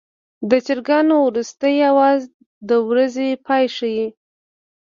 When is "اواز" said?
1.91-2.21